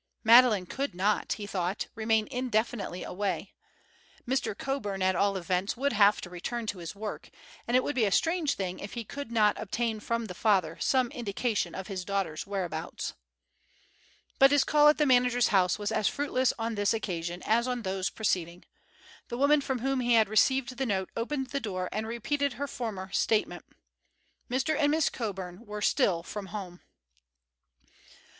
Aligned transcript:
Madeleine 0.23 0.65
could 0.65 0.95
not, 0.95 1.33
he 1.33 1.45
thought, 1.45 1.85
remain 1.93 2.27
indefinitely 2.31 3.03
away. 3.03 3.53
Mr. 4.27 4.57
Coburn 4.57 5.03
at 5.03 5.15
all 5.15 5.37
events 5.37 5.77
would 5.77 5.93
have 5.93 6.19
to 6.21 6.29
return 6.31 6.65
to 6.65 6.79
his 6.79 6.95
work, 6.95 7.29
and 7.67 7.77
it 7.77 7.83
would 7.83 7.93
be 7.93 8.05
a 8.05 8.11
strange 8.11 8.55
thing 8.55 8.79
if 8.79 8.93
he 8.93 9.03
could 9.03 9.31
not 9.31 9.55
obtain 9.59 9.99
from 9.99 10.25
the 10.25 10.33
father 10.33 10.75
some 10.81 11.11
indication 11.11 11.75
of 11.75 11.85
his 11.85 12.03
daughter's 12.03 12.47
whereabouts. 12.47 13.13
But 14.39 14.49
his 14.49 14.63
call 14.63 14.87
at 14.87 14.97
the 14.97 15.05
manager's 15.05 15.49
house 15.49 15.77
was 15.77 15.91
as 15.91 16.07
fruitless 16.07 16.51
on 16.57 16.73
this 16.73 16.95
occasion 16.95 17.43
as 17.45 17.67
on 17.67 17.83
those 17.83 18.09
preceding. 18.09 18.65
The 19.27 19.37
woman 19.37 19.61
from 19.61 19.81
whom 19.81 19.99
he 19.99 20.15
had 20.15 20.29
received 20.29 20.77
the 20.77 20.87
note 20.87 21.11
opened 21.15 21.51
the 21.51 21.59
door 21.59 21.89
and 21.91 22.07
repeated 22.07 22.53
her 22.53 22.67
former 22.67 23.11
statement. 23.11 23.65
Mr. 24.49 24.75
and 24.75 24.89
Miss 24.89 25.11
Coburn 25.11 25.63
were 25.63 25.83
still 25.83 26.23
from 26.23 26.47
home. 26.47 26.81